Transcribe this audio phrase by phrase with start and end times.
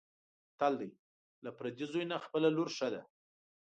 [0.51, 0.89] متل دی:
[1.43, 3.01] له پردي زوی نه خپله لور ښه ده.